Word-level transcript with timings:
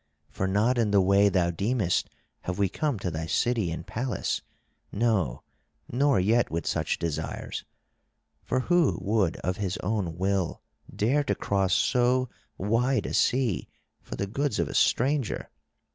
For 0.31 0.47
not 0.47 0.79
in 0.79 0.89
the 0.89 0.99
way 0.99 1.29
thou 1.29 1.51
deemest 1.51 2.09
have 2.45 2.57
we 2.57 2.69
come 2.69 2.97
to 2.97 3.11
thy 3.11 3.27
city 3.27 3.69
and 3.69 3.85
palace, 3.85 4.41
no, 4.91 5.43
nor 5.91 6.19
yet 6.19 6.49
with 6.49 6.65
such 6.65 6.97
desires. 6.97 7.63
For 8.43 8.61
who 8.61 8.97
would 8.99 9.37
of 9.41 9.57
his 9.57 9.77
own 9.83 10.17
will 10.17 10.63
dare 10.91 11.23
to 11.25 11.35
cross 11.35 11.75
so 11.75 12.29
wide 12.57 13.05
a 13.05 13.13
sea 13.13 13.67
for 14.01 14.15
the 14.15 14.25
goods 14.25 14.57
of 14.57 14.67
a 14.67 14.73
stranger? 14.73 15.51